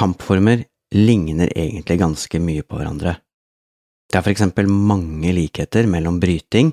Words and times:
Kampformer 0.00 0.62
ligner 0.94 1.50
egentlig 1.52 1.98
ganske 2.00 2.38
mye 2.40 2.62
på 2.64 2.78
hverandre. 2.78 3.18
Det 4.08 4.16
er 4.16 4.24
for 4.24 4.32
eksempel 4.32 4.70
mange 4.70 5.34
likheter 5.36 5.84
mellom 5.92 6.16
bryting, 6.22 6.70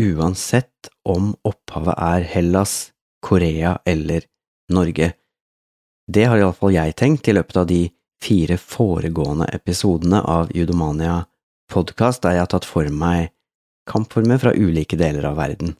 uansett 0.00 0.88
om 1.04 1.34
opphavet 1.44 1.98
er 2.00 2.24
Hellas, 2.32 2.94
Korea 3.20 3.74
eller 3.84 4.24
Norge. 4.72 5.10
Det 6.08 6.24
har 6.24 6.40
iallfall 6.40 6.72
jeg 6.78 6.96
tenkt 6.96 7.28
i 7.28 7.36
løpet 7.36 7.60
av 7.60 7.68
de 7.68 7.82
fire 8.24 8.56
foregående 8.56 9.52
episodene 9.52 10.22
av 10.24 10.48
Judomania 10.56 11.20
podkast 11.68 12.24
der 12.24 12.38
jeg 12.38 12.46
har 12.46 12.52
tatt 12.54 12.72
for 12.72 12.88
meg 12.88 13.34
kampformer 13.90 14.40
fra 14.40 14.56
ulike 14.56 14.96
deler 14.96 15.28
av 15.28 15.36
verden. 15.36 15.76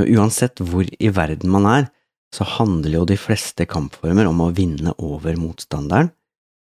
Og 0.00 0.08
uansett 0.16 0.64
hvor 0.64 0.88
i 0.88 1.12
verden 1.12 1.52
man 1.52 1.68
er, 1.68 1.92
så 2.32 2.46
handler 2.48 2.96
jo 2.96 3.04
de 3.08 3.18
fleste 3.20 3.66
kampformer 3.68 4.28
om 4.28 4.40
å 4.40 4.52
vinne 4.56 4.94
over 4.98 5.36
motstanderen 5.40 6.10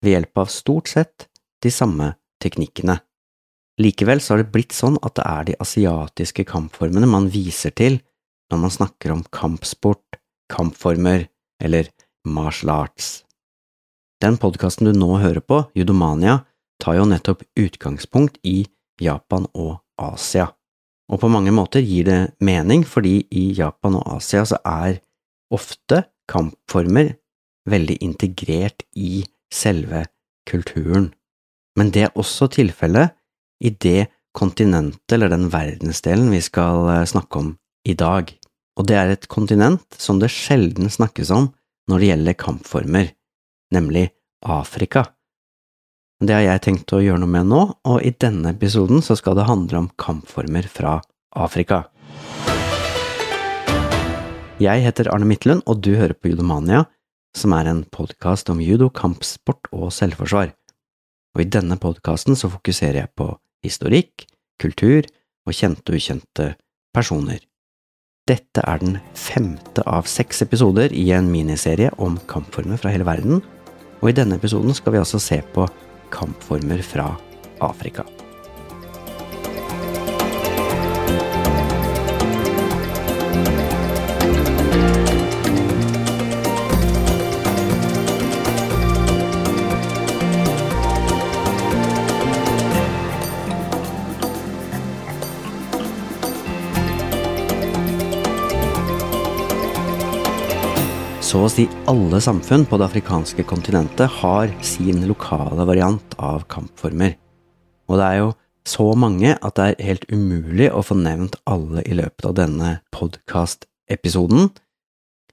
ved 0.05 0.15
hjelp 0.15 0.41
av 0.45 0.51
stort 0.53 0.89
sett 0.89 1.29
de 1.63 1.73
samme 1.75 2.15
teknikkene. 2.43 2.99
Likevel 3.79 4.23
så 4.23 4.35
har 4.35 4.43
det 4.43 4.53
blitt 4.55 4.75
sånn 4.75 4.99
at 5.07 5.15
det 5.19 5.27
er 5.29 5.49
de 5.49 5.57
asiatiske 5.62 6.47
kampformene 6.49 7.07
man 7.11 7.29
viser 7.31 7.75
til 7.77 8.01
når 8.51 8.62
man 8.65 8.75
snakker 8.75 9.15
om 9.15 9.25
kampsport, 9.35 10.19
kampformer 10.51 11.29
eller 11.62 11.91
martial 12.27 12.73
arts. 12.75 13.23
Den 14.23 14.39
podkasten 14.41 14.89
du 14.89 14.97
nå 14.97 15.19
hører 15.23 15.45
på, 15.45 15.62
Judomania, 15.79 16.41
tar 16.83 16.98
jo 16.98 17.07
nettopp 17.07 17.45
utgangspunkt 17.59 18.41
i 18.43 18.65
Japan 19.03 19.47
og 19.55 19.79
Asia. 19.98 20.48
Og 21.09 21.21
på 21.23 21.31
mange 21.31 21.53
måter 21.55 21.85
gir 21.85 22.09
det 22.09 22.19
mening, 22.45 22.83
fordi 22.85 23.23
i 23.31 23.53
Japan 23.57 23.97
og 24.01 24.19
Asia 24.19 24.42
så 24.48 24.59
er 24.67 24.98
ofte 25.55 26.05
kampformer 26.29 27.15
veldig 27.69 27.99
integrert 28.05 28.85
i 28.97 29.25
selve 29.53 30.05
kulturen. 30.49 31.11
Men 31.79 31.93
det 31.95 32.09
er 32.09 32.19
også 32.19 32.49
tilfellet 32.53 33.15
i 33.65 33.71
det 33.71 34.09
kontinentet 34.37 35.15
eller 35.15 35.33
den 35.33 35.49
verdensdelen 35.53 36.31
vi 36.33 36.41
skal 36.45 36.89
eh, 36.93 37.07
snakke 37.09 37.43
om 37.43 37.53
i 37.89 37.95
dag. 37.99 38.31
Og 38.79 38.87
det 38.87 38.97
er 38.99 39.13
et 39.13 39.29
kontinent 39.31 39.99
som 39.99 40.21
det 40.23 40.31
sjelden 40.33 40.91
snakkes 40.93 41.33
om 41.35 41.51
når 41.89 42.01
det 42.01 42.11
gjelder 42.11 42.39
kampformer, 42.39 43.13
nemlig 43.75 44.09
Afrika. 44.45 45.09
Det 46.19 46.35
har 46.35 46.45
jeg 46.45 46.65
tenkt 46.67 46.93
å 46.95 47.01
gjøre 47.03 47.23
noe 47.23 47.31
med 47.31 47.49
nå, 47.51 47.61
og 47.87 48.03
i 48.03 48.11
denne 48.11 48.53
episoden 48.55 49.03
så 49.07 49.17
skal 49.19 49.39
det 49.39 49.47
handle 49.49 49.85
om 49.85 49.93
kampformer 49.99 50.67
fra 50.71 50.99
Afrika. 51.39 51.87
Jeg 54.59 54.83
heter 54.83 55.06
Arne 55.14 55.27
Midtlund, 55.31 55.62
og 55.70 55.84
du 55.87 55.92
hører 55.95 56.17
på 56.19 56.33
Judomania, 56.33 56.81
som 57.31 57.53
er 57.55 57.69
en 57.70 57.84
podkast 57.95 58.48
om 58.51 58.59
judo, 58.59 58.89
kampsport 58.91 59.70
og 59.70 59.92
selvforsvar. 59.95 60.51
Og 61.39 61.45
i 61.45 61.47
denne 61.47 61.77
podkasten 61.78 62.34
så 62.34 62.51
fokuserer 62.51 63.05
jeg 63.05 63.12
på 63.14 63.29
historikk, 63.62 64.27
kultur 64.59 65.06
og 65.47 65.55
kjente 65.55 65.95
og 65.95 66.01
ukjente 66.01 66.48
personer. 66.91 67.39
Dette 68.27 68.67
er 68.67 68.83
den 68.83 68.98
femte 69.14 69.86
av 69.86 70.11
seks 70.11 70.42
episoder 70.42 70.91
i 70.91 71.06
en 71.14 71.31
miniserie 71.31 71.95
om 72.03 72.19
kampformer 72.27 72.83
fra 72.83 72.91
hele 72.91 73.06
verden, 73.06 73.39
og 74.03 74.11
i 74.11 74.17
denne 74.19 74.42
episoden 74.42 74.75
skal 74.75 74.97
vi 74.97 75.05
altså 75.06 75.23
se 75.23 75.39
på 75.55 75.70
kampformer 76.11 76.83
fra 76.83 77.12
Afrika. 77.62 78.03
Si 101.53 101.64
alle 101.89 102.20
samfunn 102.20 102.67
på 102.69 102.77
det 102.77 102.86
afrikanske 102.89 103.45
kontinentet 103.48 104.11
har 104.20 104.51
sin 104.64 105.05
lokale 105.09 105.64
variant 105.69 106.14
av 106.20 106.45
kampformer, 106.51 107.14
og 107.89 108.01
det 108.01 108.07
er 108.07 108.19
jo 108.20 108.29
så 108.69 108.86
mange 108.98 109.33
at 109.33 109.57
det 109.57 109.67
er 109.67 109.87
helt 109.87 110.07
umulig 110.13 110.69
å 110.75 110.83
få 110.85 110.98
nevnt 110.98 111.39
alle 111.48 111.85
i 111.89 111.97
løpet 111.97 112.27
av 112.29 112.35
denne 112.37 112.73
podkast-episoden, 112.92 114.51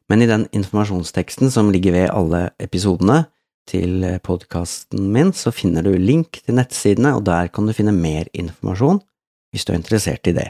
men 0.08 0.22
i 0.22 0.30
den 0.30 0.46
informasjonsteksten 0.56 1.52
som 1.52 1.72
ligger 1.74 1.98
ved 1.98 2.14
alle 2.14 2.46
episodene 2.64 3.26
til 3.68 4.06
podkasten 4.24 5.10
min, 5.12 5.34
så 5.34 5.52
finner 5.52 5.84
du 5.84 5.98
link 5.98 6.40
til 6.46 6.60
nettsidene, 6.60 7.16
og 7.18 7.26
der 7.28 7.50
kan 7.52 7.68
du 7.68 7.74
finne 7.76 7.96
mer 7.96 8.30
informasjon 8.32 9.02
hvis 9.52 9.66
du 9.66 9.74
er 9.74 9.82
interessert 9.82 10.30
i 10.30 10.36
det. 10.38 10.50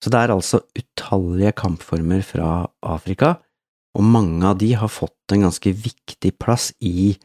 Så 0.00 0.12
det 0.12 0.22
er 0.22 0.32
altså 0.32 0.62
utallige 0.78 1.52
kampformer 1.60 2.22
fra 2.24 2.70
Afrika, 2.80 3.36
og 3.96 4.06
mange 4.06 4.46
av 4.46 4.58
de 4.60 4.72
har 4.78 4.90
fått 4.92 5.32
en 5.34 5.46
ganske 5.48 5.72
viktig 5.72 6.36
plass 6.38 6.70
i 6.80 7.16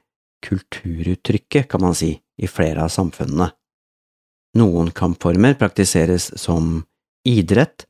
kulturuttrykket, 0.45 1.67
kan 1.69 1.81
man 1.81 1.95
si, 1.97 2.13
i 2.37 2.47
flere 2.47 2.85
av 2.85 2.93
samfunnene. 2.93 3.49
Noen 4.55 4.91
kampformer 4.95 5.57
praktiseres 5.59 6.31
som 6.39 6.83
idrett, 7.27 7.85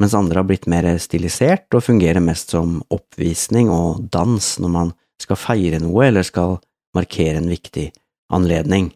mens 0.00 0.14
andre 0.14 0.42
har 0.42 0.48
blitt 0.48 0.66
mer 0.70 0.86
stilisert 0.98 1.72
og 1.74 1.86
fungerer 1.86 2.22
mest 2.22 2.52
som 2.54 2.80
oppvisning 2.92 3.70
og 3.70 4.02
dans 4.12 4.48
når 4.60 4.72
man 4.74 4.92
skal 5.22 5.38
feire 5.38 5.78
noe 5.82 6.08
eller 6.08 6.26
skal 6.26 6.58
markere 6.94 7.38
en 7.38 7.50
viktig 7.50 7.88
anledning. 8.34 8.90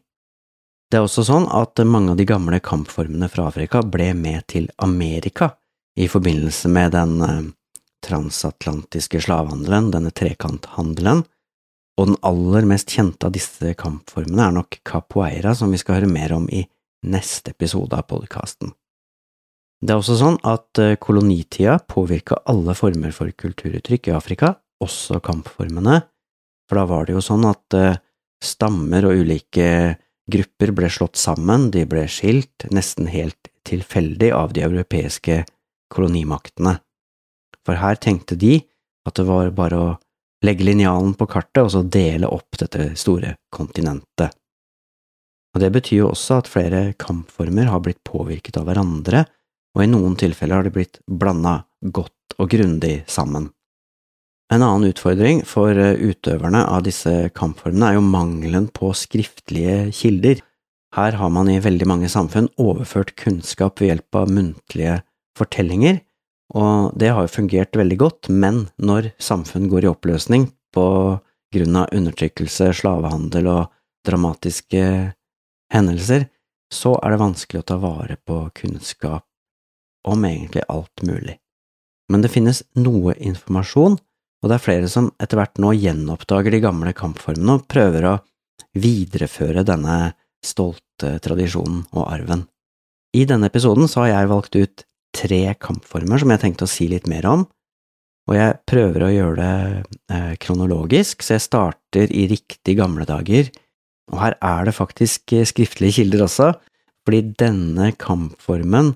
Det 0.89 0.99
er 0.99 1.05
også 1.05 1.25
sånn 1.29 1.47
at 1.53 1.81
mange 1.85 2.15
av 2.15 2.19
de 2.19 2.27
gamle 2.29 2.59
kampformene 2.65 3.29
fra 3.31 3.49
Afrika 3.51 3.83
ble 3.85 4.11
med 4.17 4.47
til 4.51 4.71
Amerika 4.83 5.53
i 5.99 6.09
forbindelse 6.09 6.71
med 6.73 6.95
den 6.97 7.15
eh, 7.25 7.43
transatlantiske 8.05 9.21
slavehandelen, 9.25 9.91
denne 9.95 10.13
trekanthandelen, 10.15 11.25
og 11.99 12.11
den 12.11 12.19
aller 12.27 12.67
mest 12.71 12.93
kjente 12.95 13.27
av 13.27 13.35
disse 13.35 13.73
kampformene 13.79 14.45
er 14.47 14.55
nok 14.55 14.79
capoeira, 14.87 15.55
som 15.59 15.73
vi 15.75 15.81
skal 15.81 15.99
høre 15.99 16.11
mer 16.11 16.35
om 16.37 16.47
i 16.51 16.63
neste 17.09 17.55
episode 17.55 17.99
av 17.99 18.07
podkasten. 18.11 18.71
Det 19.79 19.95
er 19.95 20.01
også 20.01 20.17
sånn 20.19 20.39
at 20.47 20.79
eh, 20.83 20.97
kolonitida 20.99 21.77
påvirka 21.87 22.41
alle 22.51 22.75
former 22.75 23.15
for 23.15 23.31
kulturuttrykk 23.31 24.11
i 24.11 24.15
Afrika, 24.15 24.57
også 24.83 25.21
kampformene, 25.23 26.01
for 26.69 26.81
da 26.81 26.87
var 26.91 27.07
det 27.07 27.15
jo 27.15 27.23
sånn 27.23 27.47
at 27.47 27.79
eh, 27.79 28.01
stammer 28.43 29.07
og 29.07 29.23
ulike 29.23 29.69
grupper 30.29 30.75
ble 30.77 30.91
slått 30.93 31.19
sammen, 31.19 31.71
de 31.75 31.85
ble 31.89 32.05
skilt, 32.11 32.67
nesten 32.75 33.09
helt 33.11 33.51
tilfeldig 33.67 34.33
av 34.35 34.55
de 34.55 34.67
europeiske 34.67 35.45
kolonimaktene 35.95 36.79
for 37.69 37.77
her 37.77 38.01
tenkte 38.01 38.39
de 38.41 38.57
at 39.09 39.19
det 39.21 39.27
var 39.29 39.53
bare 39.57 39.79
å 39.79 39.97
legge 40.45 40.65
linjalen 40.65 41.13
på 41.19 41.27
kartet 41.29 41.65
og 41.67 41.73
så 41.75 41.83
dele 41.85 42.31
opp 42.31 42.57
dette 42.61 42.93
store 42.97 43.35
kontinentet. 43.55 44.33
Og 45.57 45.61
Det 45.61 45.71
betyr 45.75 46.03
jo 46.03 46.11
også 46.13 46.39
at 46.39 46.51
flere 46.51 46.81
kampformer 47.01 47.71
har 47.73 47.83
blitt 47.83 48.01
påvirket 48.07 48.61
av 48.61 48.69
hverandre, 48.69 49.25
og 49.75 49.85
i 49.85 49.91
noen 49.91 50.15
tilfeller 50.21 50.61
har 50.61 50.67
de 50.67 50.75
blitt 50.75 51.01
blanda 51.09 51.63
godt 51.83 52.37
og 52.39 52.51
grundig 52.53 53.03
sammen. 53.11 53.49
En 54.53 54.65
annen 54.65 54.89
utfordring 54.93 55.43
for 55.45 55.77
utøverne 55.77 56.63
av 56.65 56.85
disse 56.87 57.13
kampformene 57.37 57.91
er 57.91 57.99
jo 57.99 58.05
mangelen 58.07 58.69
på 58.73 58.95
skriftlige 58.97 59.91
kilder. 59.93 60.41
Her 60.97 61.19
har 61.21 61.33
man 61.35 61.51
i 61.53 61.59
veldig 61.61 61.89
mange 61.89 62.09
samfunn 62.09 62.49
overført 62.57 63.13
kunnskap 63.19 63.83
ved 63.83 63.93
hjelp 63.93 64.21
av 64.23 64.33
muntlige 64.33 65.01
fortellinger, 65.37 66.01
og 66.57 66.95
det 66.97 67.11
har 67.13 67.27
jo 67.27 67.35
fungert 67.35 67.77
veldig 67.77 67.99
godt, 68.01 68.29
men 68.33 68.67
når 68.81 69.13
samfunn 69.21 69.69
går 69.69 69.85
i 69.85 69.91
oppløsning 69.91 70.49
på 70.75 70.87
grunn 71.55 71.77
av 71.81 71.93
undertrykkelse, 71.97 72.71
slavehandel 72.81 73.49
og 73.53 73.75
dramatiske 74.07 74.85
hendelser, 75.73 76.29
så 76.73 76.95
er 77.03 77.15
det 77.15 77.23
vanskelig 77.23 77.63
å 77.63 77.69
ta 77.69 77.79
vare 77.81 78.17
på 78.25 78.41
kunnskap 78.57 79.25
om 80.09 80.25
egentlig 80.25 80.65
alt 80.69 81.05
mulig. 81.05 81.37
Men 82.09 82.25
det 82.25 82.33
finnes 82.33 82.63
noe 82.81 83.15
informasjon, 83.17 83.99
og 84.39 84.49
det 84.49 84.57
er 84.57 84.65
flere 84.65 84.89
som 84.89 85.11
etter 85.21 85.41
hvert 85.41 85.61
nå 85.61 85.75
gjenoppdager 85.77 86.55
de 86.55 86.63
gamle 86.65 86.95
kampformene 86.97 87.59
og 87.59 87.67
prøver 87.69 88.07
å 88.09 88.19
videreføre 88.79 89.65
denne 89.67 90.15
stolte 90.45 91.17
tradisjonen 91.25 91.83
og 91.93 92.05
arven. 92.07 92.47
I 93.17 93.25
denne 93.29 93.49
episoden 93.49 93.89
så 93.91 94.05
har 94.05 94.13
jeg 94.13 94.31
valgt 94.31 94.57
ut 94.57 94.85
tre 95.15 95.55
kampformer 95.61 96.21
som 96.21 96.33
jeg 96.35 96.43
tenkte 96.43 96.67
å 96.67 96.71
si 96.71 96.89
litt 96.91 97.09
mer 97.11 97.27
om, 97.29 97.47
og 98.29 98.37
jeg 98.37 98.59
prøver 98.69 99.05
å 99.07 99.13
gjøre 99.13 99.37
det 99.39 99.53
eh, 100.13 100.35
kronologisk, 100.43 101.25
så 101.25 101.39
jeg 101.39 101.47
starter 101.47 102.13
i 102.13 102.27
riktig 102.29 102.77
gamle 102.81 103.07
dager, 103.09 103.49
og 104.13 104.21
her 104.21 104.37
er 104.45 104.69
det 104.69 104.77
faktisk 104.77 105.33
eh, 105.37 105.49
skriftlige 105.49 106.03
kilder 106.03 106.27
også, 106.27 106.51
fordi 107.09 107.23
denne 107.41 107.95
kampformen 107.97 108.93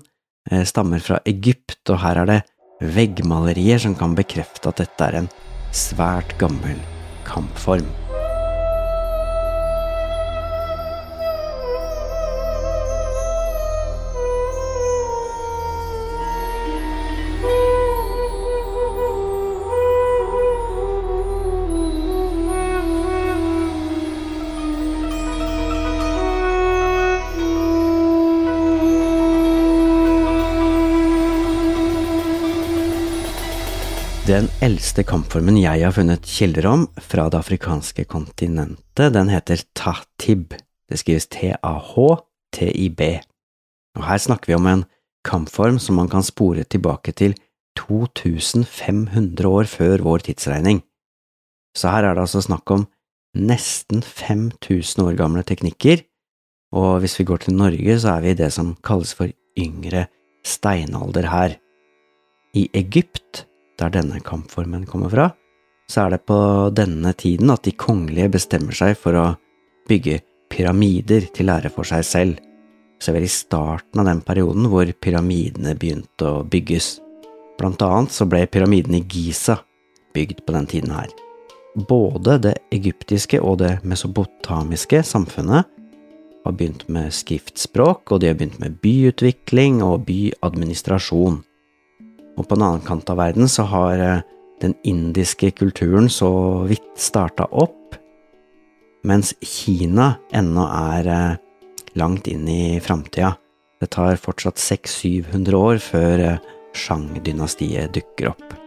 eh, 0.51 0.61
stammer 0.69 1.01
fra 1.01 1.17
Egypt, 1.29 1.81
og 1.89 2.03
her 2.05 2.21
er 2.21 2.29
det 2.29 2.39
veggmalerier 2.93 3.81
som 3.81 3.97
kan 3.97 4.13
bekrefte 4.17 4.69
at 4.69 4.83
dette 4.83 5.09
er 5.09 5.21
en 5.23 5.33
svært 5.73 6.37
gammel 6.41 6.77
kampform. 7.25 8.02
Den 34.33 34.47
eldste 34.65 35.03
kampformen 35.05 35.59
jeg 35.59 35.83
har 35.83 35.93
funnet 35.93 36.23
kilder 36.25 36.65
om 36.65 36.83
fra 37.05 37.27
det 37.29 37.37
afrikanske 37.37 38.07
kontinentet, 38.09 39.11
den 39.13 39.29
heter 39.29 39.61
tahtib. 39.77 40.55
Det 40.89 40.97
skrives 40.97 41.27
T-A-H-T-I-B. 41.35 43.01
Og 43.99 44.07
her 44.07 44.23
snakker 44.23 44.49
vi 44.49 44.55
om 44.57 44.71
en 44.71 44.83
kampform 45.27 45.77
som 45.77 46.01
man 46.01 46.09
kan 46.09 46.25
spore 46.25 46.65
tilbake 46.65 47.13
til 47.13 47.37
2500 47.77 49.51
år 49.51 49.69
før 49.69 50.07
vår 50.07 50.25
tidsregning. 50.31 50.81
Så 51.77 51.93
her 51.93 52.09
er 52.09 52.17
det 52.17 52.25
altså 52.25 52.41
snakk 52.41 52.73
om 52.73 52.89
nesten 53.37 54.01
5000 54.01 55.05
år 55.05 55.21
gamle 55.21 55.45
teknikker, 55.45 56.07
og 56.73 57.05
hvis 57.05 57.19
vi 57.21 57.29
går 57.29 57.45
til 57.45 57.61
Norge, 57.61 58.01
så 58.01 58.17
er 58.17 58.25
vi 58.25 58.33
i 58.33 58.41
det 58.41 58.49
som 58.57 58.73
kalles 58.81 59.13
for 59.13 59.29
yngre 59.61 60.07
steinalder 60.41 61.29
her. 61.29 61.59
I 62.57 62.71
Egypt 62.73 63.45
der 63.79 63.93
denne 63.93 64.19
kampformen 64.23 64.85
kommer 64.89 65.11
fra, 65.11 65.29
så 65.89 66.05
er 66.05 66.15
det 66.15 66.23
på 66.29 66.37
denne 66.75 67.13
tiden 67.17 67.51
at 67.53 67.65
de 67.67 67.75
kongelige 67.77 68.31
bestemmer 68.37 68.75
seg 68.77 68.95
for 68.99 69.17
å 69.19 69.25
bygge 69.89 70.21
pyramider 70.53 71.27
til 71.35 71.51
ære 71.51 71.71
for 71.73 71.87
seg 71.87 72.05
selv. 72.07 72.39
Så 73.01 73.11
er 73.11 73.25
i 73.25 73.31
starten 73.31 73.99
av 73.99 74.07
den 74.07 74.21
perioden 74.23 74.69
hvor 74.71 74.87
pyramidene 75.03 75.75
begynte 75.75 76.29
å 76.29 76.43
bygges. 76.47 76.97
Blant 77.59 77.83
annet 77.85 78.15
så 78.15 78.27
ble 78.29 78.45
pyramiden 78.47 78.95
i 78.97 79.03
Giza 79.03 79.59
bygd 80.15 80.45
på 80.45 80.55
den 80.55 80.69
tiden 80.69 80.93
her. 80.95 81.11
Både 81.73 82.37
det 82.37 82.57
egyptiske 82.73 83.39
og 83.41 83.57
det 83.63 83.79
mesopotamiske 83.83 85.01
samfunnet 85.03 85.69
har 86.43 86.53
begynt 86.53 86.85
med 86.91 87.13
skriftspråk, 87.15 88.11
og 88.11 88.21
de 88.21 88.29
har 88.29 88.37
begynt 88.37 88.59
med 88.61 88.77
byutvikling 88.83 89.81
og 89.83 90.05
byadministrasjon. 90.07 91.41
Og 92.37 92.47
på 92.47 92.57
en 92.57 92.65
annen 92.65 92.85
kant 92.85 93.09
av 93.13 93.19
verden 93.21 93.49
så 93.51 93.65
har 93.69 94.01
eh, 94.01 94.23
den 94.63 94.73
indiske 94.87 95.51
kulturen 95.57 96.09
så 96.09 96.31
vidt 96.69 96.87
starta 96.99 97.45
opp, 97.51 97.97
mens 99.03 99.33
Kina 99.43 100.13
ennå 100.33 100.65
er 100.69 101.11
eh, 101.11 101.39
langt 101.99 102.29
inn 102.31 102.47
i 102.49 102.79
framtida. 102.83 103.35
Det 103.83 103.91
tar 103.93 104.19
fortsatt 104.21 104.61
600-700 104.61 105.59
år 105.59 105.81
før 105.83 106.25
eh, 106.31 106.51
Shang-dynastiet 106.73 107.93
dukker 107.93 108.31
opp. 108.31 108.57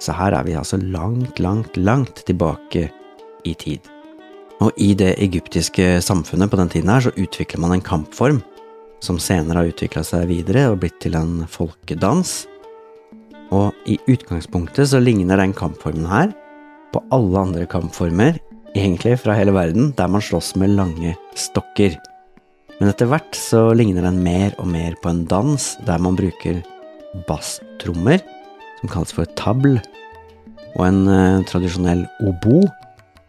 Så 0.00 0.16
her 0.16 0.34
er 0.34 0.46
vi 0.46 0.56
altså 0.56 0.80
langt, 0.80 1.38
langt, 1.38 1.76
langt 1.76 2.24
tilbake 2.26 2.88
i 3.44 3.52
tid. 3.54 3.84
Og 4.60 4.72
i 4.80 4.92
det 4.96 5.14
egyptiske 5.22 6.00
samfunnet 6.04 6.50
på 6.50 6.58
den 6.60 6.72
tiden 6.72 6.90
her 6.92 7.04
så 7.04 7.12
utvikler 7.16 7.60
man 7.62 7.76
en 7.76 7.84
kampform 7.84 8.40
som 9.04 9.18
senere 9.20 9.62
har 9.62 9.72
utvikla 9.72 10.04
seg 10.06 10.28
videre 10.30 10.68
og 10.70 10.80
blitt 10.82 10.98
til 11.02 11.16
en 11.18 11.44
folkedans. 11.50 12.44
Og 13.50 13.74
i 13.90 13.96
utgangspunktet 14.10 14.92
så 14.92 15.00
ligner 15.02 15.40
den 15.40 15.54
kampformen 15.56 16.06
her 16.10 16.34
på 16.94 17.02
alle 17.14 17.44
andre 17.46 17.66
kampformer, 17.70 18.38
egentlig 18.74 19.16
fra 19.22 19.34
hele 19.38 19.54
verden, 19.54 19.92
der 19.98 20.10
man 20.10 20.22
slåss 20.22 20.54
med 20.60 20.74
lange 20.76 21.14
stokker. 21.38 21.96
Men 22.80 22.90
etter 22.92 23.10
hvert 23.10 23.36
så 23.36 23.70
ligner 23.76 24.06
den 24.06 24.22
mer 24.24 24.54
og 24.58 24.68
mer 24.70 24.94
på 25.02 25.10
en 25.10 25.24
dans 25.30 25.72
der 25.86 26.02
man 26.02 26.18
bruker 26.18 26.62
basstrommer, 27.28 28.22
som 28.80 28.92
kalles 28.92 29.14
for 29.14 29.28
tabl, 29.38 29.78
og 30.78 30.84
en 30.86 31.02
eh, 31.10 31.42
tradisjonell 31.50 32.06
obo, 32.26 32.62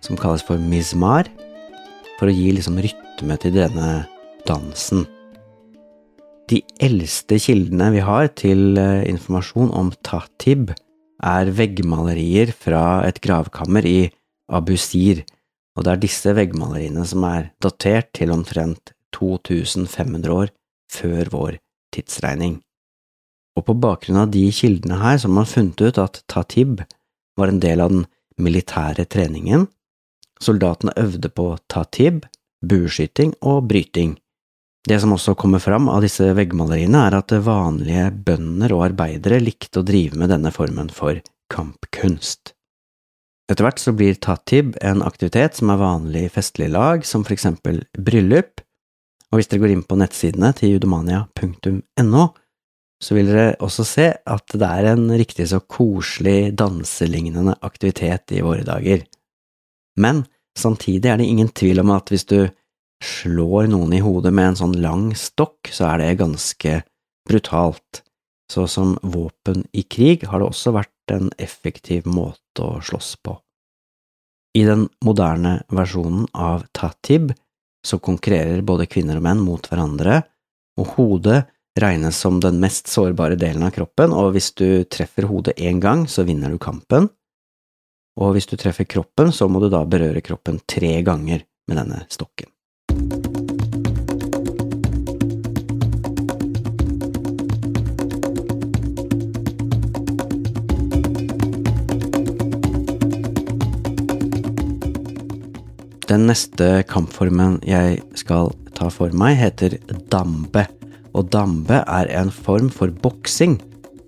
som 0.05 0.17
kalles 0.19 0.45
for 0.45 0.61
mizmar, 0.61 1.29
for 2.19 2.29
å 2.29 2.35
gi 2.35 2.51
liksom 2.53 2.77
rytme 2.81 3.37
til 3.41 3.57
denne 3.57 3.89
dansen. 4.47 5.07
De 6.51 6.59
eldste 6.83 7.37
kildene 7.39 7.93
vi 7.93 8.01
har 8.03 8.27
til 8.35 8.75
eh, 8.79 9.05
informasjon 9.07 9.69
om 9.71 9.93
Tatib, 10.03 10.73
er 11.21 11.51
veggmalerier 11.55 12.49
fra 12.51 13.05
et 13.07 13.21
gravkammer 13.23 13.85
i 13.87 14.09
Abu 14.51 14.73
Sir, 14.75 15.21
og 15.77 15.85
det 15.85 15.93
er 15.93 16.01
disse 16.01 16.33
veggmaleriene 16.35 17.05
som 17.07 17.23
er 17.29 17.51
datert 17.63 18.09
til 18.17 18.33
omtrent 18.35 18.91
2500 19.15 20.33
år 20.33 20.51
før 20.91 21.31
vår 21.31 21.59
tidsregning. 21.95 22.57
Og 23.55 23.67
på 23.67 23.75
bakgrunn 23.85 24.19
av 24.25 24.33
de 24.33 24.43
kildene 24.55 24.99
her 24.99 25.21
så 25.21 25.29
har 25.29 25.37
man 25.37 25.47
funnet 25.47 25.83
ut 25.85 26.01
at 26.01 26.19
Tatib 26.31 26.81
var 27.39 27.51
en 27.51 27.61
del 27.63 27.83
av 27.83 27.93
den 27.93 28.03
militære 28.41 29.05
treningen. 29.07 29.69
Soldatene 30.41 30.97
øvde 30.99 31.31
på 31.31 31.53
Tatib, 31.71 32.25
bueskyting 32.65 33.37
og 33.39 33.69
bryting. 33.71 34.17
Det 34.87 34.97
som 35.01 35.13
også 35.13 35.35
kommer 35.37 35.61
fram 35.61 35.89
av 35.93 36.01
disse 36.01 36.25
veggmaleriene, 36.33 37.03
er 37.05 37.19
at 37.19 37.33
vanlige 37.45 38.07
bønder 38.25 38.73
og 38.73 38.87
arbeidere 38.89 39.41
likte 39.43 39.81
å 39.81 39.85
drive 39.85 40.17
med 40.17 40.33
denne 40.33 40.49
formen 40.53 40.89
for 40.93 41.19
kampkunst. 41.53 42.55
Etter 43.51 43.67
hvert 43.67 43.81
så 43.83 43.93
blir 43.93 44.17
tatib 44.17 44.77
en 44.81 45.03
aktivitet 45.03 45.59
som 45.59 45.69
er 45.73 45.81
vanlig 45.81 46.25
i 46.25 46.33
festlige 46.33 46.71
lag, 46.73 47.05
som 47.05 47.25
for 47.27 47.35
eksempel 47.35 47.83
bryllup, 47.93 48.63
og 49.31 49.39
hvis 49.39 49.51
dere 49.51 49.63
går 49.63 49.73
inn 49.75 49.83
på 49.87 49.97
nettsidene 49.99 50.51
til 50.57 50.75
judomania.no, 50.75 52.23
så 53.01 53.17
vil 53.17 53.31
dere 53.31 53.55
også 53.63 53.85
se 53.87 54.07
at 54.13 54.55
det 54.55 54.67
er 54.67 54.91
en 54.91 55.07
riktig 55.17 55.47
så 55.49 55.61
koselig, 55.61 56.53
danselignende 56.57 57.55
aktivitet 57.65 58.33
i 58.37 58.43
våre 58.45 58.65
dager. 58.67 59.05
Men 59.99 60.25
samtidig 60.57 61.09
er 61.09 61.19
det 61.19 61.29
ingen 61.29 61.49
tvil 61.55 61.81
om 61.81 61.93
at 61.95 62.11
hvis 62.11 62.27
du 62.29 62.37
slår 63.03 63.69
noen 63.71 63.93
i 63.93 64.01
hodet 64.03 64.33
med 64.33 64.51
en 64.51 64.59
sånn 64.61 64.77
lang 64.81 65.11
stokk, 65.17 65.71
så 65.73 65.91
er 65.91 66.01
det 66.01 66.19
ganske 66.21 66.81
brutalt. 67.29 68.01
Så 68.51 68.67
som 68.67 68.97
våpen 69.01 69.63
i 69.71 69.83
krig 69.83 70.25
har 70.27 70.41
det 70.41 70.49
også 70.51 70.73
vært 70.75 71.13
en 71.13 71.31
effektiv 71.39 72.07
måte 72.09 72.65
å 72.65 72.81
slåss 72.83 73.15
på. 73.23 73.37
I 74.59 74.65
den 74.67 74.89
moderne 75.05 75.61
versjonen 75.71 76.25
av 76.35 76.65
Tatib 76.75 77.31
så 77.87 77.97
konkurrerer 78.03 78.61
både 78.67 78.89
kvinner 78.91 79.17
og 79.17 79.25
menn 79.25 79.41
mot 79.41 79.65
hverandre, 79.71 80.21
og 80.79 80.95
hodet 80.97 81.45
regnes 81.79 82.17
som 82.19 82.41
den 82.43 82.59
mest 82.59 82.91
sårbare 82.91 83.37
delen 83.39 83.63
av 83.63 83.71
kroppen, 83.75 84.11
og 84.11 84.33
hvis 84.35 84.51
du 84.59 84.83
treffer 84.91 85.29
hodet 85.31 85.55
én 85.57 85.79
gang, 85.81 86.03
så 86.07 86.27
vinner 86.27 86.51
du 86.51 86.59
kampen, 86.61 87.07
og 88.19 88.35
hvis 88.35 88.49
du 88.51 88.57
treffer 88.59 88.85
kroppen, 88.89 89.31
så 89.31 89.47
må 89.47 89.63
du 89.63 89.69
da 89.71 89.85
berøre 89.87 90.23
kroppen 90.25 90.59
tre 90.67 90.97
ganger 91.07 91.45
med 91.69 91.79
denne 91.79 92.03
stokken. 92.11 92.51
Den 106.11 106.25
neste 106.27 106.81
kampformen 106.91 107.53
jeg 107.63 108.01
skal 108.19 108.49
ta 108.75 108.89
for 108.91 109.13
meg, 109.15 109.37
heter 109.39 109.77
dambe. 110.11 110.65
Og 111.15 111.29
dambe 111.31 111.77
er 111.87 112.09
en 112.19 112.31
form 112.35 112.67
for 112.73 112.91
boksing 112.91 113.55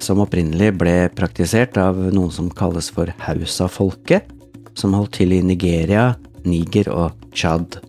som 0.04 0.20
opprinnelig 0.20 0.74
ble 0.82 0.96
praktisert 1.16 1.78
av 1.80 2.02
noen 2.12 2.34
som 2.36 2.50
kalles 2.52 2.90
for 2.92 3.08
Hausa-folket, 3.24 4.28
som 4.76 4.98
holdt 4.98 5.16
til 5.22 5.32
i 5.32 5.40
Nigeria, 5.48 6.10
Niger 6.44 6.90
og 6.92 7.24
Tsjad. 7.32 7.80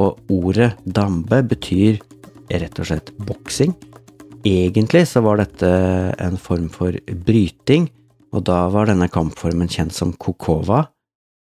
Og 0.00 0.32
ordet 0.32 0.70
dambe 0.88 1.42
betyr 1.44 2.00
rett 2.48 2.80
og 2.80 2.88
slett 2.88 3.12
boksing. 3.20 3.76
Egentlig 4.48 5.04
så 5.12 5.20
var 5.28 5.42
dette 5.42 5.68
en 6.24 6.40
form 6.40 6.72
for 6.72 6.96
bryting, 7.28 7.90
og 8.32 8.48
da 8.48 8.64
var 8.72 8.88
denne 8.88 9.12
kampformen 9.12 9.68
kjent 9.68 9.92
som 9.92 10.16
kokova, 10.16 10.86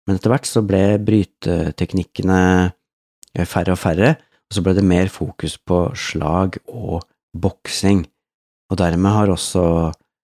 men 0.04 0.18
etter 0.18 0.32
hvert 0.32 0.49
så 0.49 0.62
ble 0.66 0.82
bryteteknikkene 1.04 2.40
eh, 2.68 3.46
færre 3.49 3.75
og 3.75 3.80
færre, 3.80 4.14
og 4.44 4.56
så 4.56 4.64
ble 4.64 4.76
det 4.76 4.87
mer 4.87 5.11
fokus 5.12 5.56
på 5.58 5.87
slag 5.96 6.61
og 6.68 7.04
boksing, 7.34 8.04
og 8.70 8.80
dermed 8.80 9.16
har 9.16 9.32
også 9.32 9.64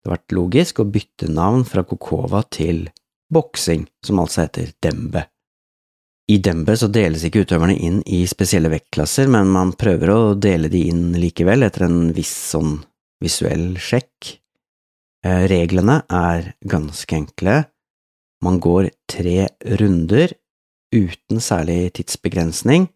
det 0.03 0.11
vært 0.11 0.35
logisk 0.35 0.81
å 0.83 0.89
bytte 0.91 1.29
navn 1.31 1.63
fra 1.63 1.85
kokova 1.87 2.43
til 2.51 2.89
boksing, 3.33 3.85
som 4.03 4.19
altså 4.19 4.43
heter 4.43 4.73
dembe. 4.83 5.23
I 6.31 6.37
dembe 6.43 6.75
så 6.79 6.87
deles 6.91 7.23
ikke 7.27 7.43
utøverne 7.43 7.75
inn 7.75 7.99
i 8.07 8.23
spesielle 8.27 8.71
vektklasser, 8.71 9.27
men 9.31 9.49
man 9.51 9.73
prøver 9.79 10.11
å 10.11 10.19
dele 10.39 10.69
de 10.71 10.85
inn 10.91 11.11
likevel 11.19 11.67
etter 11.67 11.87
en 11.87 12.13
viss 12.15 12.33
sånn 12.53 12.77
visuell 13.23 13.73
sjekk. 13.79 14.37
Eh, 15.23 15.43
reglene 15.51 16.01
er 16.11 16.53
ganske 16.67 17.15
enkle. 17.15 17.57
Man 18.43 18.59
går 18.59 18.89
tre 19.07 19.47
runder 19.79 20.33
uten 20.93 21.39
særlig 21.41 21.93
tidsbegrensning, 21.97 22.89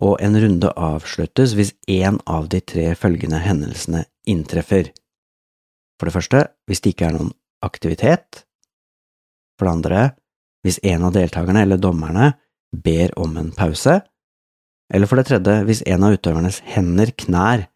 og 0.00 0.20
en 0.24 0.36
runde 0.40 0.70
avsluttes 0.76 1.54
hvis 1.56 1.72
én 1.90 2.18
av 2.28 2.48
de 2.52 2.60
tre 2.64 2.90
følgende 2.96 3.40
hendelsene 3.42 4.04
inntreffer. 4.28 4.92
For 6.00 6.08
det 6.08 6.16
første, 6.16 6.44
hvis 6.68 6.80
det 6.80 6.94
ikke 6.94 7.10
er 7.10 7.16
noen 7.16 7.32
aktivitet. 7.64 8.44
For 9.58 9.68
det 9.68 9.74
andre, 9.74 10.04
hvis 10.64 10.80
en 10.86 11.04
av 11.08 11.16
deltakerne 11.16 11.64
eller 11.64 11.80
dommerne 11.80 12.32
ber 12.72 13.12
om 13.20 13.36
en 13.40 13.50
pause, 13.56 13.98
eller 14.90 15.06
for 15.06 15.20
det 15.20 15.28
tredje, 15.28 15.60
hvis 15.68 15.82
en 15.86 16.06
av 16.06 16.16
utøvernes 16.16 16.62
hender, 16.72 17.12
knær 17.24 17.66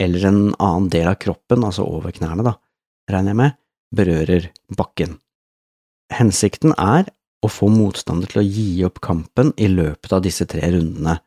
eller 0.00 0.26
en 0.26 0.40
annen 0.58 0.88
del 0.90 1.06
av 1.10 1.20
kroppen, 1.22 1.64
altså 1.66 1.84
over 1.86 2.14
knærne, 2.16 2.46
da, 2.46 2.56
regner 3.10 3.34
jeg 3.34 3.40
med, 3.40 3.60
berører 3.94 4.48
bakken. 4.74 5.18
Hensikten 6.14 6.74
er 6.78 7.08
å 7.44 7.50
få 7.50 7.68
motstander 7.72 8.30
til 8.30 8.40
å 8.40 8.46
gi 8.46 8.68
opp 8.86 9.00
kampen 9.04 9.52
i 9.60 9.68
løpet 9.70 10.12
av 10.14 10.22
disse 10.24 10.46
tre 10.48 10.68
rundene, 10.72 11.18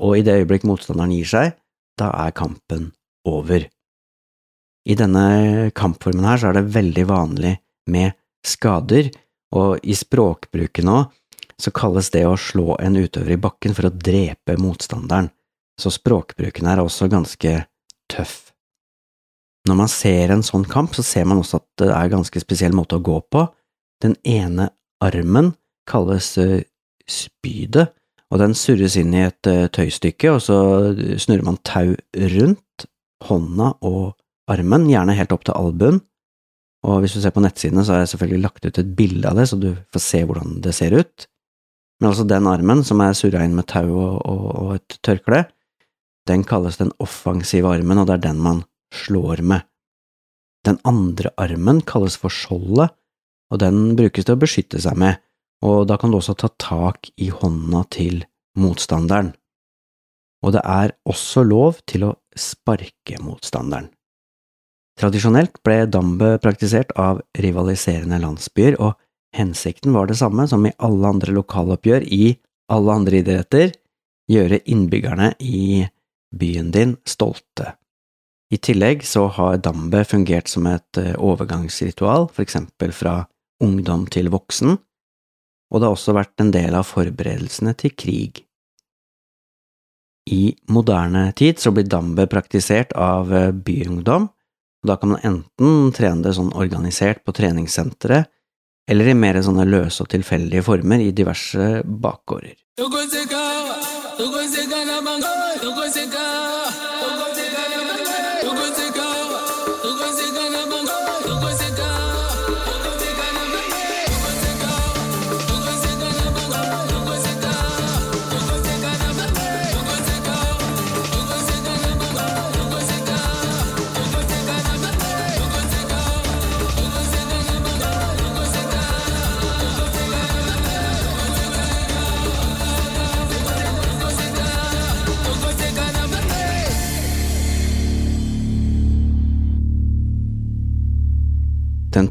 og 0.00 0.16
i 0.16 0.24
det 0.24 0.38
øyeblikk 0.40 0.64
motstanderen 0.68 1.12
gir 1.12 1.28
seg, 1.28 1.56
da 1.98 2.10
er 2.22 2.36
kampen 2.36 2.90
over. 3.28 3.66
I 4.88 4.96
denne 4.96 5.70
kampformen 5.76 6.24
her 6.24 6.40
så 6.40 6.50
er 6.50 6.60
det 6.60 6.72
veldig 6.72 7.06
vanlig 7.10 7.56
med 7.92 8.16
skader, 8.46 9.10
og 9.52 9.82
i 9.82 9.96
språkbruket 9.98 10.86
nå 10.86 11.02
så 11.60 11.72
kalles 11.76 12.08
det 12.14 12.22
å 12.24 12.38
slå 12.40 12.78
en 12.80 12.96
utøver 12.96 13.34
i 13.34 13.40
bakken 13.42 13.74
for 13.76 13.90
å 13.90 13.92
drepe 13.92 14.56
motstanderen, 14.56 15.28
så 15.80 15.92
språkbruken 15.92 16.68
er 16.70 16.80
også 16.80 17.10
ganske 17.12 17.52
tøff. 18.10 18.38
Når 19.68 19.76
man 19.76 19.90
ser 19.92 20.32
en 20.32 20.44
sånn 20.44 20.64
kamp, 20.64 20.94
så 20.96 21.04
ser 21.04 21.26
man 21.28 21.42
også 21.42 21.60
at 21.60 21.66
det 21.82 21.90
er 21.90 22.06
en 22.06 22.14
ganske 22.20 22.40
spesiell 22.40 22.72
måte 22.76 22.96
å 22.96 23.04
gå 23.04 23.18
på. 23.28 23.44
Den 24.00 24.16
ene 24.24 24.70
armen 25.04 25.54
kalles 25.90 26.32
eh, 26.40 26.62
spydet, 27.10 27.90
og 28.30 28.38
den 28.40 28.54
surres 28.54 28.96
inn 29.00 29.14
i 29.16 29.24
et 29.26 29.50
eh, 29.50 29.66
tøystykke, 29.72 30.36
og 30.36 30.42
så 30.44 30.58
snurrer 31.20 31.46
man 31.46 31.60
tau 31.66 31.96
rundt 32.34 32.86
hånda 33.26 33.74
og 33.86 34.14
armen, 34.50 34.88
gjerne 34.90 35.16
helt 35.18 35.34
opp 35.34 35.44
til 35.46 35.58
albuen. 35.58 36.00
Og 36.86 37.02
hvis 37.02 37.16
du 37.16 37.20
ser 37.20 37.34
på 37.34 37.42
nettsidene, 37.44 37.84
så 37.84 37.94
har 37.94 38.04
jeg 38.04 38.14
selvfølgelig 38.14 38.44
lagt 38.46 38.64
ut 38.64 38.80
et 38.80 38.94
bilde 38.96 39.28
av 39.28 39.36
det, 39.36 39.50
så 39.50 39.58
du 39.60 39.74
får 39.92 40.04
se 40.04 40.22
hvordan 40.24 40.60
det 40.64 40.72
ser 40.76 40.96
ut. 40.96 41.26
Men 42.00 42.12
altså 42.12 42.24
den 42.24 42.48
armen, 42.48 42.84
som 42.86 43.02
er 43.04 43.16
surra 43.18 43.42
inn 43.44 43.56
med 43.58 43.68
tau 43.68 43.90
og, 43.90 44.14
og, 44.24 44.46
og 44.62 44.70
et 44.78 44.96
tørkle, 45.04 45.44
den 46.30 46.44
kalles 46.48 46.78
den 46.80 46.94
offensive 47.02 47.68
armen, 47.68 48.00
og 48.00 48.08
det 48.08 48.16
er 48.16 48.24
den 48.30 48.40
man 48.40 48.62
slår 48.94 49.42
med. 49.44 49.66
Den 50.64 50.80
andre 50.88 51.32
armen 51.40 51.80
kalles 51.88 52.16
for 52.20 52.32
skjoldet, 52.32 52.94
og 53.50 53.60
den 53.62 53.94
brukes 53.98 54.26
til 54.26 54.36
å 54.36 54.40
beskytte 54.40 54.80
seg 54.82 54.98
med, 55.00 55.20
og 55.66 55.84
da 55.90 55.98
kan 56.00 56.12
du 56.12 56.20
også 56.20 56.36
ta 56.38 56.48
tak 56.60 57.10
i 57.20 57.28
hånda 57.34 57.84
til 57.92 58.22
motstanderen. 58.58 59.34
Og 60.40 60.54
det 60.56 60.62
er 60.64 60.94
også 61.04 61.44
lov 61.44 61.82
til 61.90 62.06
å 62.08 62.14
sparke 62.38 63.18
motstanderen. 63.20 63.90
Tradisjonelt 65.00 65.60
ble 65.64 65.84
dambe 65.88 66.34
praktisert 66.42 66.92
av 66.98 67.20
rivaliserende 67.36 68.20
landsbyer, 68.20 68.78
og 68.80 68.96
hensikten 69.36 69.94
var 69.96 70.08
det 70.08 70.18
samme 70.20 70.46
som 70.48 70.64
i 70.66 70.74
alle 70.78 71.12
andre 71.12 71.34
lokaloppgjør 71.36 72.08
i 72.08 72.34
alle 72.72 72.98
andre 73.00 73.22
idretter– 73.22 73.76
gjøre 74.30 74.60
innbyggerne 74.70 75.32
i 75.42 75.82
byen 76.30 76.70
din 76.70 76.92
stolte. 77.08 77.72
I 78.50 78.58
tillegg 78.62 79.02
så 79.06 79.24
har 79.30 79.58
dambe 79.62 80.04
fungert 80.06 80.50
som 80.50 80.66
et 80.70 80.98
eh, 80.98 81.14
overgangsritual, 81.18 82.28
for 82.30 82.44
eksempel 82.44 82.94
fra 82.94 83.24
ungdom 83.64 84.06
til 84.10 84.30
voksen, 84.32 84.76
og 85.70 85.78
det 85.78 85.86
har 85.86 85.94
også 85.94 86.14
vært 86.16 86.42
en 86.42 86.52
del 86.54 86.74
av 86.74 86.88
forberedelsene 86.88 87.74
til 87.78 87.94
krig. 87.94 88.42
I 90.30 90.54
moderne 90.70 91.30
tid 91.36 91.60
så 91.62 91.72
blir 91.74 91.88
dambe 91.90 92.26
praktisert 92.30 92.92
av 92.98 93.32
eh, 93.34 93.50
byungdom, 93.54 94.28
og 94.80 94.88
da 94.88 94.96
kan 94.96 95.12
man 95.14 95.24
enten 95.26 95.90
trene 95.96 96.24
det 96.24 96.34
sånn 96.36 96.52
organisert 96.56 97.24
på 97.24 97.34
treningssentre, 97.36 98.24
eller 98.90 99.10
i 99.10 99.14
mer 99.14 99.38
sånne 99.44 99.66
løse 99.68 100.02
og 100.04 100.10
tilfeldige 100.10 100.64
former 100.66 101.02
i 101.04 101.12
diverse 101.14 101.82
bakgårder. 101.84 102.56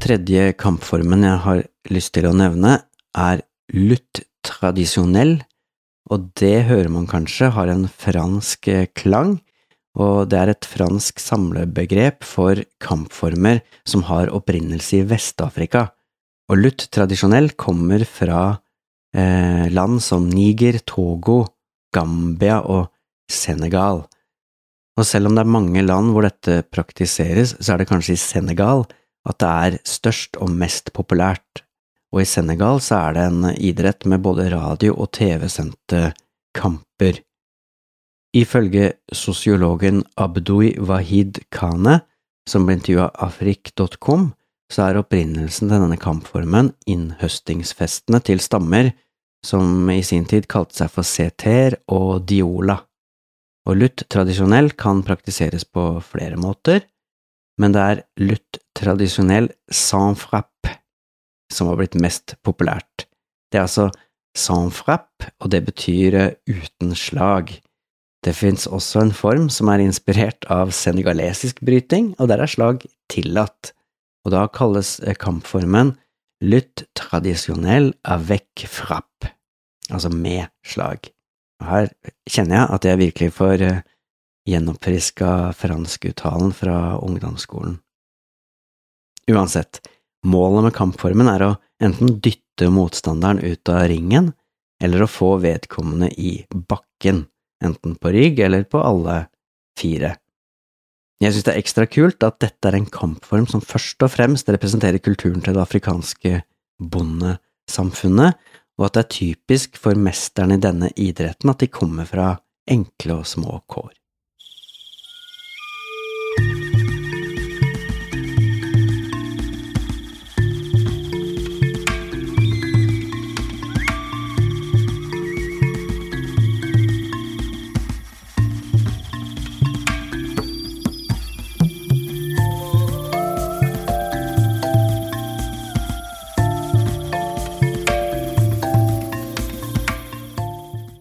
Tredje 0.09 0.55
kampformen 0.57 1.21
jeg 1.21 1.39
har 1.43 1.59
lyst 1.93 2.15
til 2.15 2.25
å 2.25 2.33
nevne, 2.33 2.79
er 3.13 3.43
lutt 3.77 4.23
tradisjonell, 4.47 5.35
og 6.09 6.31
det 6.39 6.65
hører 6.65 6.89
man 6.89 7.05
kanskje 7.09 7.51
har 7.53 7.69
en 7.69 7.85
fransk 7.85 8.71
klang, 8.97 9.35
og 9.99 10.31
det 10.31 10.39
er 10.39 10.53
et 10.55 10.65
fransk 10.65 11.21
samlebegrep 11.21 12.25
for 12.25 12.57
kampformer 12.81 13.61
som 13.85 14.07
har 14.09 14.33
opprinnelse 14.33 15.03
i 15.03 15.05
Vest-Afrika, 15.11 15.91
og 16.49 16.57
lutt 16.57 16.87
tradisjonell 16.89 17.51
kommer 17.53 18.01
fra 18.09 18.41
eh, 19.13 19.69
land 19.69 20.01
som 20.01 20.25
Niger, 20.31 20.81
Togo, 20.89 21.43
Gambia 21.93 22.63
og 22.65 22.87
Senegal. 23.29 24.07
Og 24.97 25.05
selv 25.05 25.29
om 25.29 25.37
det 25.37 25.45
er 25.45 25.57
mange 25.59 25.85
land 25.85 26.15
hvor 26.15 26.25
dette 26.25 26.63
praktiseres, 26.73 27.59
så 27.61 27.75
er 27.75 27.83
det 27.83 27.91
kanskje 27.93 28.17
i 28.17 28.23
Senegal 28.23 28.89
at 29.27 29.39
det 29.41 29.49
er 29.49 29.79
størst 29.87 30.39
og 30.39 30.51
mest 30.51 30.93
populært, 30.95 31.63
og 32.13 32.23
i 32.23 32.27
Senegal 32.29 32.79
så 32.81 33.01
er 33.09 33.17
det 33.17 33.25
en 33.29 33.49
idrett 33.53 34.05
med 34.09 34.23
både 34.25 34.49
radio- 34.53 34.95
og 34.97 35.11
TV-sendte 35.13 36.13
kamper. 36.57 37.21
Ifølge 38.33 38.93
sosiologen 39.13 40.03
Abdui 40.17 40.75
Wahid 40.79 41.41
Kane, 41.51 42.01
som 42.49 42.65
ble 42.65 42.77
intervjua 42.79 43.09
av 43.09 43.29
afrik.com, 43.29 44.31
så 44.69 44.85
er 44.85 44.99
opprinnelsen 45.01 45.69
til 45.69 45.81
denne 45.81 45.97
kampformen 45.97 46.73
innhøstingsfestene 46.89 48.21
til 48.25 48.41
stammer 48.41 48.91
som 49.45 49.89
i 49.89 50.01
sin 50.03 50.27
tid 50.29 50.47
kalte 50.51 50.81
seg 50.81 50.91
for 50.93 51.07
seter 51.07 51.77
og 51.93 52.25
diola, 52.29 52.77
og 53.69 53.77
lutt 53.79 54.03
tradisjonell 54.11 54.73
kan 54.77 55.03
praktiseres 55.05 55.65
på 55.65 55.91
flere 56.03 56.37
måter, 56.39 56.83
men 57.59 57.75
det 57.75 57.85
er 57.85 58.03
lutt 58.23 58.59
tradisjonell 58.79 59.51
sans 59.71 60.17
frappe 60.19 60.75
som 61.53 61.69
har 61.69 61.79
blitt 61.79 61.97
mest 61.99 62.37
populært. 62.45 63.07
Det 63.49 63.59
er 63.59 63.65
altså 63.65 63.89
sans 64.37 64.73
frappe, 64.73 65.31
og 65.41 65.51
det 65.53 65.63
betyr 65.67 66.17
eh, 66.17 66.35
uten 66.47 66.93
slag. 66.95 67.55
Det 68.23 68.35
fins 68.35 68.67
også 68.67 69.03
en 69.05 69.15
form 69.15 69.47
som 69.53 69.71
er 69.71 69.83
inspirert 69.83 70.45
av 70.51 70.73
senegalesisk 70.75 71.61
bryting, 71.65 72.13
og 72.19 72.29
der 72.31 72.43
er 72.43 72.51
slag 72.51 72.85
tillatt, 73.11 73.73
og 74.25 74.35
da 74.35 74.45
kalles 74.53 74.97
eh, 75.01 75.17
kampformen 75.17 75.95
lutte 76.45 76.87
tradisjonell 76.95 77.93
avec 78.07 78.67
frappe, 78.71 79.33
altså 79.89 80.11
med 80.13 80.47
slag. 80.63 81.09
Her 81.59 81.89
kjenner 82.29 82.61
jeg 82.61 82.75
at 82.75 82.85
jeg 82.87 83.01
virkelig 83.01 83.35
får 83.35 83.65
eh, 83.65 83.81
gjenoppfriska 84.49 85.51
franskuttalen 85.57 86.53
fra 86.55 86.97
ungdomsskolen. 87.03 87.79
Uansett, 89.29 89.81
målet 90.25 90.67
med 90.67 90.75
kampformen 90.75 91.29
er 91.31 91.45
å 91.45 91.55
enten 91.83 92.17
dytte 92.23 92.69
motstanderen 92.73 93.41
ut 93.43 93.69
av 93.71 93.85
ringen, 93.91 94.31
eller 94.83 95.03
å 95.03 95.11
få 95.11 95.35
vedkommende 95.43 96.09
i 96.19 96.39
bakken, 96.49 97.25
enten 97.63 97.95
på 97.99 98.13
rygg 98.15 98.39
eller 98.43 98.65
på 98.67 98.81
alle 98.83 99.21
fire. 99.79 100.15
Jeg 101.19 101.35
synes 101.35 101.45
det 101.45 101.53
er 101.53 101.59
ekstra 101.59 101.85
kult 101.91 102.23
at 102.23 102.39
dette 102.39 102.69
er 102.69 102.77
en 102.77 102.87
kampform 102.87 103.47
som 103.51 103.63
først 103.63 103.99
og 104.07 104.13
fremst 104.13 104.49
representerer 104.51 105.03
kulturen 105.03 105.43
til 105.43 105.57
det 105.57 105.65
afrikanske 105.65 106.41
bondesamfunnet, 106.79 108.39
og 108.79 108.87
at 108.87 108.95
det 108.95 109.01
er 109.03 109.15
typisk 109.17 109.75
for 109.79 109.99
mesterne 109.99 110.55
i 110.55 110.63
denne 110.63 110.93
idretten 110.95 111.51
at 111.51 111.59
de 111.59 111.67
kommer 111.67 112.07
fra 112.07 112.31
enkle 112.71 113.19
og 113.19 113.27
små 113.27 113.59
kår. 113.67 113.91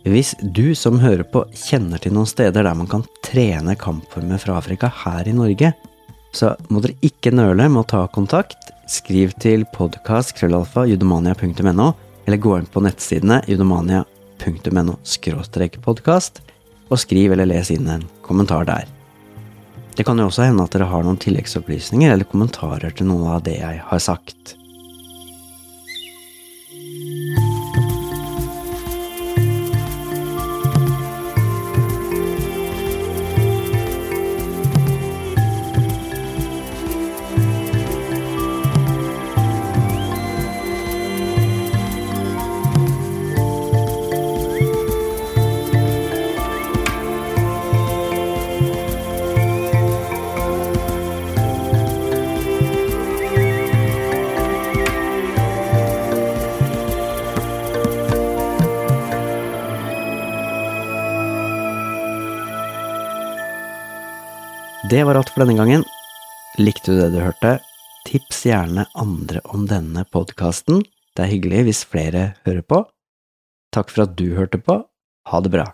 Hvis 0.09 0.33
du 0.41 0.73
som 0.79 1.03
hører 1.03 1.27
på 1.29 1.43
kjenner 1.53 2.01
til 2.01 2.15
noen 2.17 2.29
steder 2.29 2.65
der 2.65 2.77
man 2.79 2.89
kan 2.89 3.03
trene 3.27 3.75
kampformer 3.77 4.41
fra 4.41 4.57
Afrika 4.57 4.89
her 5.05 5.29
i 5.29 5.37
Norge, 5.37 5.75
Så 6.33 6.57
må 6.69 6.81
dere 6.85 6.93
ikke 7.01 7.31
nøle 7.33 7.69
med 7.73 7.81
å 7.81 7.87
ta 7.89 8.07
kontakt. 8.13 8.59
Skriv 8.89 9.33
til 9.41 9.65
podkast.judomania.no, 9.73 11.93
eller 12.27 12.37
gå 12.37 12.59
inn 12.59 12.67
på 12.69 12.81
nettsidene 12.85 13.43
judomania.no 13.49 14.99
podkast, 15.87 16.41
og 16.89 16.99
skriv 17.01 17.33
eller 17.33 17.47
les 17.49 17.71
inn 17.73 17.89
en 17.89 18.05
kommentar 18.23 18.65
der. 18.69 18.85
Det 19.97 20.05
kan 20.05 20.19
jo 20.21 20.27
også 20.29 20.43
hende 20.47 20.63
at 20.69 20.73
dere 20.77 20.91
har 20.93 21.03
noen 21.03 21.17
tilleggsopplysninger 21.17 22.13
eller 22.13 22.25
kommentarer 22.29 22.91
til 22.93 23.07
noe 23.09 23.29
av 23.39 23.43
det 23.49 23.57
jeg 23.59 23.81
har 23.89 23.99
sagt. 23.99 24.57
Det 64.91 65.05
var 65.05 65.15
alt 65.15 65.29
for 65.29 65.43
denne 65.43 65.59
gangen. 65.59 65.83
Likte 66.57 66.95
du 66.95 67.01
det 67.01 67.09
du 67.13 67.19
hørte? 67.21 67.59
Tips 68.09 68.39
gjerne 68.49 68.87
andre 68.97 69.43
om 69.53 69.67
denne 69.69 70.07
podkasten. 70.09 70.81
Det 71.13 71.27
er 71.27 71.33
hyggelig 71.33 71.65
hvis 71.67 71.83
flere 71.85 72.23
hører 72.49 72.65
på. 72.65 72.79
Takk 73.75 73.93
for 73.93 74.07
at 74.07 74.15
du 74.17 74.31
hørte 74.39 74.57
på. 74.65 74.79
Ha 75.29 75.41
det 75.45 75.53
bra. 75.53 75.67